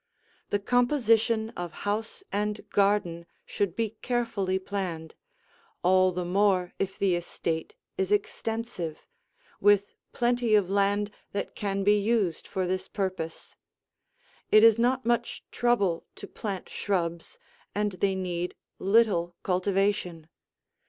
[0.49, 5.13] The composition of house and garden should be carefully planned,
[5.83, 9.05] all the more if the estate is extensive,
[9.59, 13.55] with plenty of land that can be used for this purpose.
[14.49, 17.37] It is not much trouble to plant shrubs,
[17.75, 20.29] and they need little cultivation.